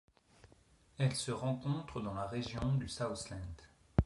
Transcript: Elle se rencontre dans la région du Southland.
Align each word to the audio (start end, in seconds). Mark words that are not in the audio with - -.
Elle 0.97 1.13
se 1.13 1.29
rencontre 1.29 2.01
dans 2.01 2.15
la 2.15 2.25
région 2.25 2.73
du 2.73 2.89
Southland. 2.89 3.37